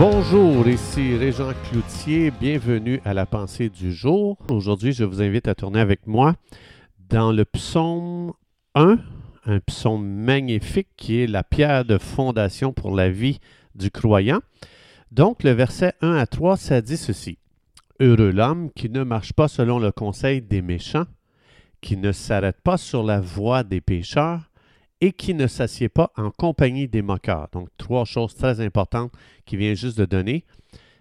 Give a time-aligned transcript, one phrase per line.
[0.00, 4.38] Bonjour, ici Régent Cloutier, bienvenue à la pensée du jour.
[4.48, 6.36] Aujourd'hui, je vous invite à tourner avec moi
[7.10, 8.32] dans le psaume
[8.74, 8.98] 1,
[9.44, 13.40] un psaume magnifique qui est la pierre de fondation pour la vie
[13.74, 14.40] du croyant.
[15.12, 17.36] Donc, le verset 1 à 3, ça dit ceci.
[18.00, 21.04] Heureux l'homme qui ne marche pas selon le conseil des méchants,
[21.82, 24.49] qui ne s'arrête pas sur la voie des pécheurs,
[25.00, 27.48] et qui ne s'assied pas en compagnie des moqueurs.
[27.52, 29.12] Donc, trois choses très importantes
[29.46, 30.44] qu'il vient juste de donner,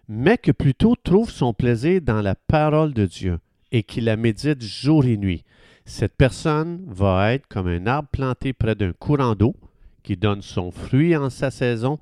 [0.07, 3.39] mais que plutôt trouve son plaisir dans la parole de Dieu
[3.71, 5.43] et qui la médite jour et nuit.
[5.85, 9.55] Cette personne va être comme un arbre planté près d'un courant d'eau
[10.03, 11.99] qui donne son fruit en sa saison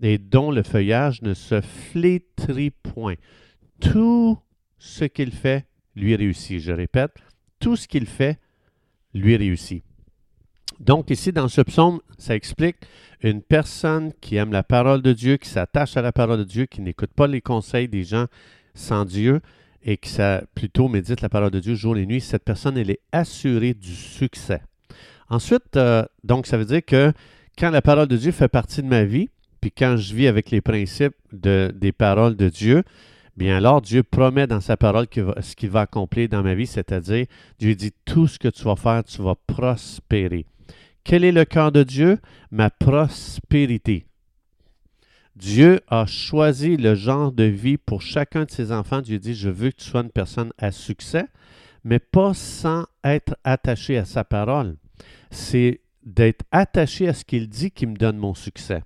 [0.00, 3.14] et dont le feuillage ne se flétrit point.
[3.80, 4.38] Tout
[4.78, 6.60] ce qu'il fait lui réussit.
[6.60, 7.12] Je répète,
[7.58, 8.38] tout ce qu'il fait
[9.14, 9.82] lui réussit.
[10.80, 12.76] Donc ici, dans ce psaume, ça explique
[13.22, 16.66] une personne qui aime la parole de Dieu, qui s'attache à la parole de Dieu,
[16.66, 18.26] qui n'écoute pas les conseils des gens
[18.74, 19.40] sans Dieu
[19.82, 22.20] et qui ça, plutôt médite la parole de Dieu jour et nuit.
[22.20, 24.62] Cette personne, elle est assurée du succès.
[25.28, 27.12] Ensuite, euh, donc ça veut dire que
[27.58, 29.28] quand la parole de Dieu fait partie de ma vie,
[29.60, 32.84] puis quand je vis avec les principes de, des paroles de Dieu,
[33.36, 37.26] bien alors Dieu promet dans sa parole ce qu'il va accomplir dans ma vie, c'est-à-dire
[37.58, 40.46] Dieu dit tout ce que tu vas faire, tu vas prospérer.
[41.08, 42.18] Quel est le cœur de Dieu?
[42.50, 44.04] Ma prospérité.
[45.36, 49.00] Dieu a choisi le genre de vie pour chacun de ses enfants.
[49.00, 51.24] Dieu dit, je veux que tu sois une personne à succès,
[51.82, 54.76] mais pas sans être attaché à sa parole.
[55.30, 58.82] C'est d'être attaché à ce qu'il dit qui me donne mon succès.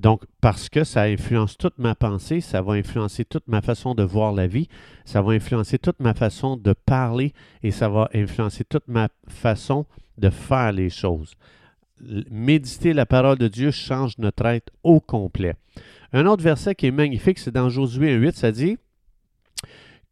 [0.00, 4.02] Donc, parce que ça influence toute ma pensée, ça va influencer toute ma façon de
[4.02, 4.66] voir la vie,
[5.04, 9.84] ça va influencer toute ma façon de parler et ça va influencer toute ma façon
[10.16, 11.34] de faire les choses.
[12.30, 15.54] Méditer la parole de Dieu change notre être au complet.
[16.14, 18.78] Un autre verset qui est magnifique, c'est dans Josué 1.8, ça dit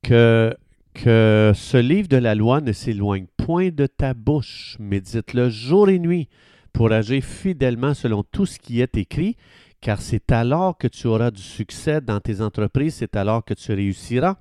[0.03, 0.55] que,
[0.93, 4.77] que ce livre de la loi ne s'éloigne point de ta bouche.
[4.79, 6.29] Médite-le jour et nuit
[6.73, 9.37] pour agir fidèlement selon tout ce qui est écrit,
[9.81, 13.73] car c'est alors que tu auras du succès dans tes entreprises, c'est alors que tu
[13.73, 14.37] réussiras.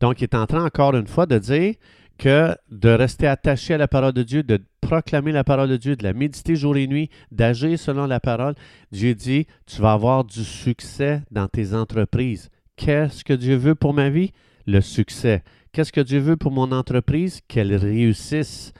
[0.00, 1.74] Donc, il est en train encore une fois de dire
[2.18, 5.96] que de rester attaché à la parole de Dieu, de proclamer la parole de Dieu,
[5.96, 8.54] de la méditer jour et nuit, d'agir selon la parole.
[8.92, 12.50] Dieu dit, tu vas avoir du succès dans tes entreprises.
[12.76, 14.32] Qu'est-ce que Dieu veut pour ma vie?
[14.66, 15.42] Le succès.
[15.72, 17.40] Qu'est-ce que Dieu veut pour mon entreprise?
[17.48, 18.72] Qu'elle réussisse.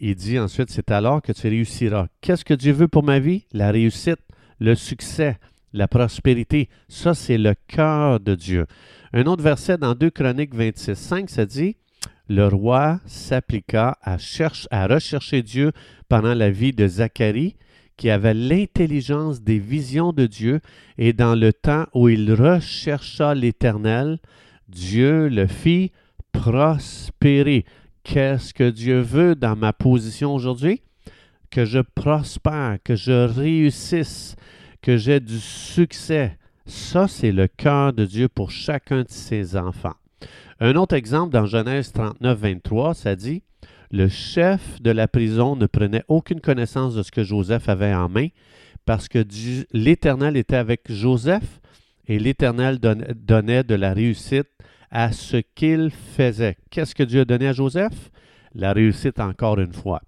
[0.00, 2.08] Il dit ensuite, c'est alors que tu réussiras.
[2.20, 3.44] Qu'est-ce que Dieu veut pour ma vie?
[3.52, 4.20] La réussite,
[4.58, 5.38] le succès,
[5.72, 6.68] la prospérité.
[6.88, 8.66] Ça, c'est le cœur de Dieu.
[9.12, 11.76] Un autre verset dans 2 Chroniques 26, 5, ça dit,
[12.28, 14.16] le roi s'appliqua à,
[14.70, 15.72] à, rechercher Dieu
[16.08, 17.56] pendant la vie de Zacharie,
[17.96, 20.60] qui avait l'intelligence des visions de Dieu,
[20.98, 24.18] et dans le temps où il rechercha l'Éternel,
[24.68, 25.90] Dieu le fit
[26.32, 27.64] prospérer.
[28.10, 30.80] Qu'est-ce que Dieu veut dans ma position aujourd'hui?
[31.50, 34.34] Que je prospère, que je réussisse,
[34.80, 36.38] que j'ai du succès.
[36.64, 39.92] Ça, c'est le cœur de Dieu pour chacun de ses enfants.
[40.58, 43.42] Un autre exemple dans Genèse 39, 23, ça dit
[43.90, 48.08] Le chef de la prison ne prenait aucune connaissance de ce que Joseph avait en
[48.08, 48.28] main
[48.86, 49.22] parce que
[49.74, 51.60] l'Éternel était avec Joseph
[52.06, 54.48] et l'Éternel donnait de la réussite
[54.90, 56.56] à ce qu'il faisait.
[56.70, 58.10] Qu'est-ce que Dieu a donné à Joseph?
[58.54, 60.02] La réussite encore une fois.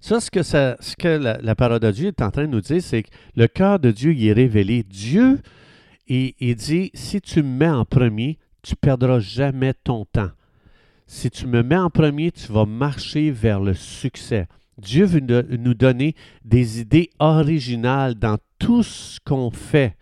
[0.00, 3.10] Ça, ce que, la, parole de Dieu est en train de nous dire, c'est que
[3.34, 4.82] le cœur de Dieu y est révélé.
[4.82, 5.40] Dieu,
[6.06, 10.30] il, il dit, si tu me mets en premier, tu perdras jamais ton temps.
[11.06, 14.48] Si tu me mets en premier, tu vas marcher vers le succès.
[14.78, 19.96] Dieu veut nous donner des idées originales dans tout ce qu'on fait.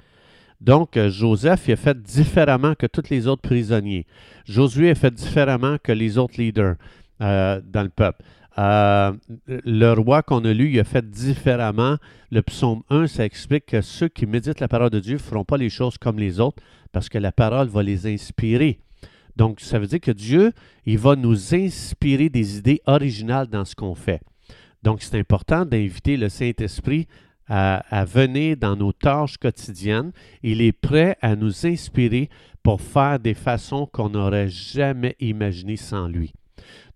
[0.64, 4.06] Donc, euh, Joseph a fait différemment que tous les autres prisonniers.
[4.46, 6.76] Josué a fait différemment que les autres leaders
[7.20, 8.22] euh, dans le peuple.
[8.56, 9.12] Euh,
[9.46, 11.98] le roi qu'on a lu, il a fait différemment.
[12.30, 15.44] Le psaume 1, ça explique que ceux qui méditent la parole de Dieu ne feront
[15.44, 16.62] pas les choses comme les autres,
[16.92, 18.78] parce que la parole va les inspirer.
[19.36, 20.52] Donc, ça veut dire que Dieu,
[20.86, 24.22] il va nous inspirer des idées originales dans ce qu'on fait.
[24.82, 27.06] Donc, c'est important d'inviter le Saint-Esprit
[27.48, 30.12] à, venir dans nos tâches quotidiennes.
[30.42, 32.30] Il est prêt à nous inspirer
[32.62, 36.32] pour faire des façons qu'on n'aurait jamais imaginées sans lui.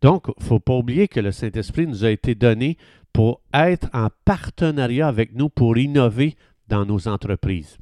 [0.00, 2.78] Donc, il ne faut pas oublier que le Saint-Esprit nous a été donné
[3.12, 6.36] pour être en partenariat avec nous, pour innover
[6.68, 7.78] dans nos entreprises.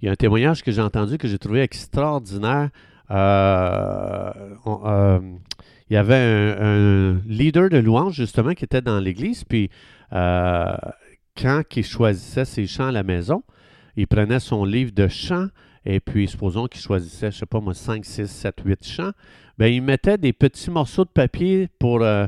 [0.00, 2.70] Il y a un témoignage que j'ai entendu que j'ai trouvé extraordinaire.
[3.10, 4.30] Euh,
[4.66, 5.20] euh,
[5.88, 9.70] il y avait un, leader de louange, justement, qui était dans l'église, puis
[10.12, 10.76] euh,
[11.40, 13.42] quand il choisissait ses chants à la maison,
[13.96, 15.48] il prenait son livre de chants,
[15.84, 19.12] et puis supposons qu'il choisissait, je ne sais pas moi, 5, 6, 7, 8 chants,
[19.58, 22.26] bien, il mettait des petits morceaux de papier pour euh,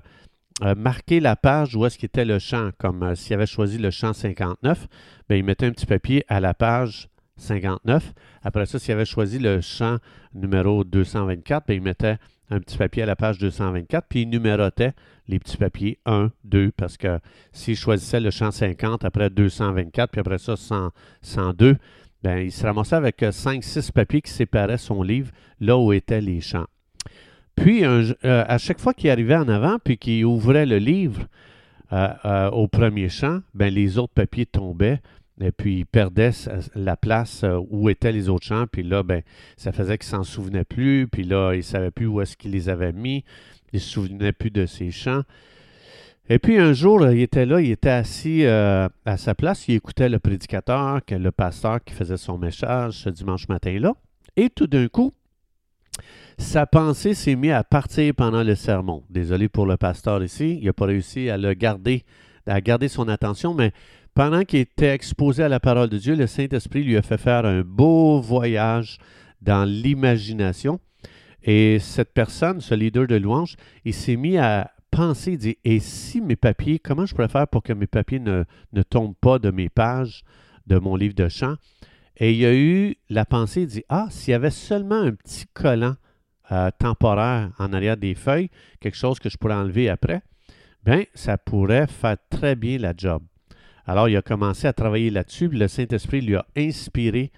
[0.62, 2.70] euh, marquer la page où est-ce qu'était le chant.
[2.78, 4.86] Comme euh, s'il avait choisi le chant 59,
[5.28, 8.12] bien, il mettait un petit papier à la page 59.
[8.42, 9.98] Après ça, s'il avait choisi le chant
[10.34, 12.16] numéro 224, bien, il mettait
[12.52, 14.92] un petit papier à la page 224, puis il numérotait
[15.26, 17.18] les petits papiers 1, 2, parce que
[17.52, 20.54] s'il choisissait le champ 50, après 224, puis après ça
[21.22, 21.76] 102,
[22.22, 26.40] bien, il se ramassait avec 5-6 papiers qui séparaient son livre là où étaient les
[26.40, 26.66] champs.
[27.56, 31.22] Puis, euh, à chaque fois qu'il arrivait en avant, puis qu'il ouvrait le livre
[31.92, 35.00] euh, euh, au premier champ, bien, les autres papiers tombaient,
[35.40, 36.30] et puis, il perdait
[36.74, 38.66] la place euh, où étaient les autres champs.
[38.70, 39.22] Puis là, ben,
[39.56, 41.08] ça faisait qu'il s'en souvenait plus.
[41.10, 43.24] Puis là, il ne savait plus où est-ce qu'il les avait mis.
[43.72, 45.22] Il ne se souvenait plus de ses champs.
[46.28, 49.74] Et puis un jour, il était là, il était assis euh, à sa place, il
[49.74, 53.94] écoutait le prédicateur, le pasteur qui faisait son message ce dimanche matin-là.
[54.36, 55.12] Et tout d'un coup,
[56.38, 59.02] sa pensée s'est mise à partir pendant le sermon.
[59.10, 62.04] Désolé pour le pasteur ici, il n'a pas réussi à le garder,
[62.46, 63.72] à garder son attention, mais
[64.14, 67.46] pendant qu'il était exposé à la parole de Dieu, le Saint-Esprit lui a fait faire
[67.46, 68.98] un beau voyage
[69.40, 70.80] dans l'imagination.
[71.42, 75.80] Et cette personne, ce leader de louange, il s'est mis à penser, il dit, et
[75.80, 78.44] si mes papiers, comment je pourrais faire pour que mes papiers ne,
[78.88, 80.22] tombent pas de mes pages
[80.66, 81.56] de mon livre de chant?
[82.18, 85.96] Et il a eu la pensée, dit, ah, s'il y avait seulement un petit collant
[86.52, 90.20] euh, temporaire en arrière des feuilles, quelque chose que je pourrais enlever après,
[90.84, 93.22] bien, ça pourrait faire très bien la job.
[93.86, 95.48] Alors, il a commencé à travailler là-dessus.
[95.48, 97.30] Le Saint-Esprit lui a inspiré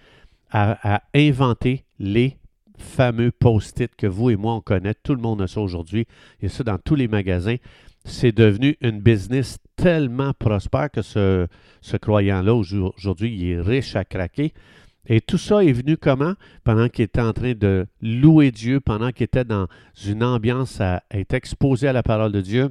[0.51, 2.37] à, inventer les
[2.79, 4.95] fameux post-it que vous et moi, on connaît.
[4.95, 6.07] Tout le monde a ça aujourd'hui.
[6.41, 7.57] Il y a ça dans tous les magasins.
[8.05, 11.47] C'est devenu une business tellement prospère que ce,
[11.81, 14.53] ce croyant-là, aujourd'hui, il est riche à craquer.
[15.07, 16.35] Et tout ça est venu comment?
[16.63, 19.67] Pendant qu'il était en train de louer Dieu, pendant qu'il était dans
[20.07, 22.71] une ambiance à être exposé à la parole de Dieu,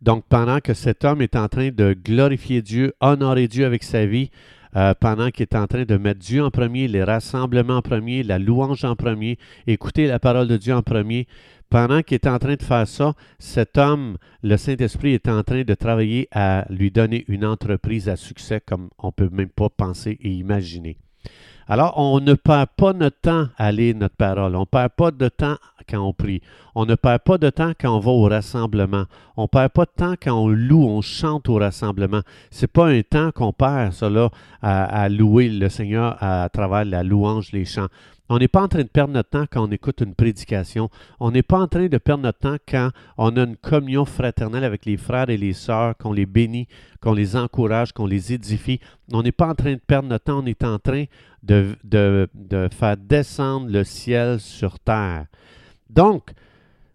[0.00, 4.06] donc, pendant que cet homme est en train de glorifier Dieu, honorer Dieu avec sa
[4.06, 4.30] vie,
[4.74, 8.22] euh, pendant qu'il est en train de mettre Dieu en premier, les rassemblements en premier,
[8.22, 11.26] la louange en premier, écouter la parole de Dieu en premier,
[11.68, 15.62] pendant qu'il est en train de faire ça, cet homme, le Saint-Esprit, est en train
[15.62, 19.68] de travailler à lui donner une entreprise à succès comme on ne peut même pas
[19.68, 20.98] penser et imaginer.
[21.68, 24.56] Alors, on ne perd pas notre temps à lire notre parole.
[24.56, 25.56] On ne perd pas de temps
[25.88, 26.42] quand on prie.
[26.74, 29.04] On ne perd pas de temps quand on va au rassemblement.
[29.36, 32.22] On ne perd pas de temps quand on loue, on chante au rassemblement.
[32.50, 34.30] Ce n'est pas un temps qu'on perd, cela,
[34.60, 37.88] à, à, louer le Seigneur à travers la louange, les chants.
[38.34, 40.88] On n'est pas en train de perdre notre temps quand on écoute une prédication.
[41.20, 42.88] On n'est pas en train de perdre notre temps quand
[43.18, 46.66] on a une communion fraternelle avec les frères et les sœurs, qu'on les bénit,
[47.02, 48.80] qu'on les encourage, qu'on les édifie.
[49.12, 51.04] On n'est pas en train de perdre notre temps, on est en train
[51.42, 51.76] de,
[52.72, 55.26] faire descendre le ciel sur terre.
[55.90, 56.30] Donc,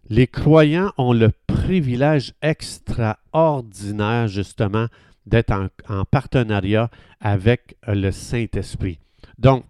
[0.09, 4.87] les croyants ont le privilège extraordinaire, justement,
[5.27, 6.89] d'être en, en, partenariat
[7.21, 8.97] avec le Saint-Esprit.
[9.37, 9.65] Donc,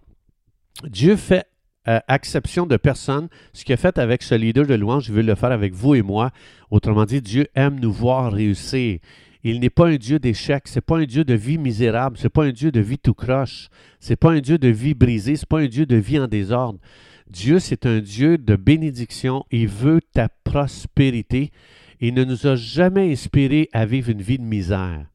[0.84, 1.47] Dieu fait
[1.88, 3.28] euh, acception de personne.
[3.52, 5.94] Ce qu'il a fait avec ce leader de louange, il veut le faire avec vous
[5.94, 6.30] et moi.
[6.70, 8.98] Autrement dit, Dieu aime nous voir réussir.
[9.44, 12.44] Il n'est pas un Dieu d'échec, c'est pas un Dieu de vie misérable, c'est pas
[12.44, 13.68] un Dieu de vie tout croche,
[14.00, 16.78] c'est pas un Dieu de vie brisée, c'est pas un Dieu de vie en désordre.
[17.30, 19.44] Dieu, c'est un Dieu de bénédiction.
[19.50, 21.50] Il veut ta prospérité.
[22.00, 25.06] Il ne nous a jamais inspiré à vivre une vie de misère.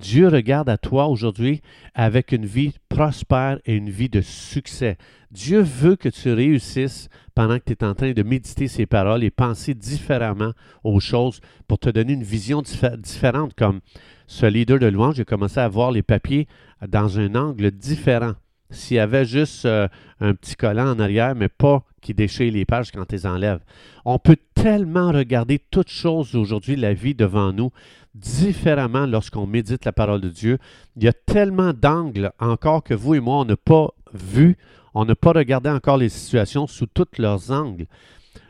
[0.00, 1.60] Dieu regarde à toi aujourd'hui
[1.94, 4.96] avec une vie prospère et une vie de succès.
[5.30, 9.24] Dieu veut que tu réussisses pendant que tu es en train de méditer ses paroles
[9.24, 10.52] et penser différemment
[10.84, 12.62] aux choses pour te donner une vision
[12.98, 13.54] différente.
[13.54, 13.80] Comme
[14.26, 16.46] ce leader de louange, j'ai commencé à voir les papiers
[16.86, 18.34] dans un angle différent.
[18.70, 19.88] S'il y avait juste euh,
[20.20, 23.56] un petit collant en arrière, mais pas qui déchire les pages quand tu les.
[24.04, 27.70] On peut tellement regarder toutes choses aujourd'hui, la vie devant nous,
[28.14, 30.58] différemment lorsqu'on médite la parole de Dieu.
[30.96, 34.56] Il y a tellement d'angles encore que vous et moi, on n'a pas vu,
[34.94, 37.86] on n'a pas regardé encore les situations sous tous leurs angles.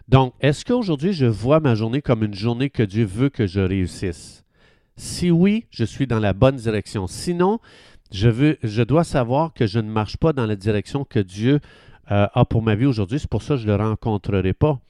[0.09, 3.61] Donc, est-ce qu'aujourd'hui, je vois ma journée comme une journée que Dieu veut que je
[3.61, 4.45] réussisse?
[4.97, 7.07] Si oui, je suis dans la bonne direction.
[7.07, 7.61] Sinon,
[8.11, 11.61] je, dois savoir que je ne marche pas dans la direction que Dieu
[12.11, 13.19] euh, a pour ma vie aujourd'hui.
[13.19, 14.81] C'est pour ça que je ne le rencontrerai pas.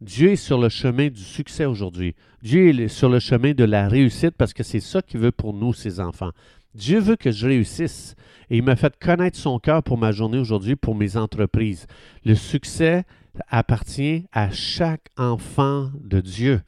[0.00, 2.14] Dieu est sur le chemin du succès aujourd'hui.
[2.42, 5.54] Dieu est sur le chemin de la réussite parce que c'est ça qu'il veut pour
[5.54, 6.32] nous, ses enfants.
[6.74, 8.16] Dieu veut que je réussisse
[8.50, 11.86] et il m'a fait connaître son cœur pour ma journée aujourd'hui, pour mes entreprises.
[12.24, 13.04] Le succès
[13.48, 16.60] appartient à chaque enfant de Dieu.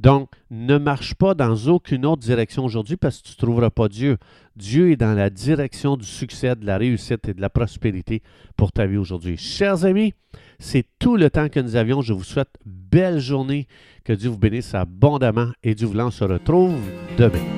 [0.00, 3.88] Donc, ne marche pas dans aucune autre direction aujourd'hui parce que tu ne trouveras pas
[3.88, 4.16] Dieu.
[4.54, 8.22] Dieu est dans la direction du succès, de la réussite et de la prospérité
[8.56, 9.36] pour ta vie aujourd'hui.
[9.36, 10.14] Chers amis,
[10.58, 12.00] c'est tout le temps que nous avions.
[12.00, 13.66] Je vous souhaite belle journée.
[14.04, 16.80] Que Dieu vous bénisse abondamment et Dieu voulant, on se retrouve
[17.18, 17.57] demain.